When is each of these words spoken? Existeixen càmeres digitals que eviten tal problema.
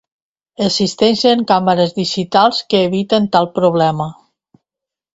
Existeixen 0.67 1.43
càmeres 1.53 1.95
digitals 1.99 2.65
que 2.75 2.83
eviten 2.89 3.31
tal 3.39 3.51
problema. 3.61 4.13